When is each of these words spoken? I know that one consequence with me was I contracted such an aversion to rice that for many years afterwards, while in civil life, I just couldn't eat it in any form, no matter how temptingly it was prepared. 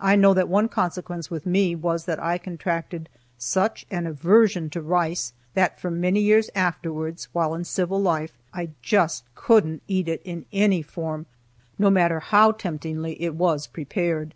I 0.00 0.16
know 0.16 0.34
that 0.34 0.48
one 0.48 0.68
consequence 0.68 1.30
with 1.30 1.46
me 1.46 1.76
was 1.76 2.08
I 2.08 2.36
contracted 2.36 3.08
such 3.38 3.86
an 3.92 4.08
aversion 4.08 4.70
to 4.70 4.82
rice 4.82 5.34
that 5.54 5.78
for 5.78 5.88
many 5.88 6.20
years 6.20 6.50
afterwards, 6.56 7.28
while 7.32 7.54
in 7.54 7.62
civil 7.62 8.00
life, 8.02 8.36
I 8.52 8.70
just 8.82 9.22
couldn't 9.36 9.84
eat 9.86 10.08
it 10.08 10.20
in 10.24 10.46
any 10.52 10.82
form, 10.82 11.26
no 11.78 11.90
matter 11.90 12.18
how 12.18 12.50
temptingly 12.50 13.22
it 13.22 13.36
was 13.36 13.68
prepared. 13.68 14.34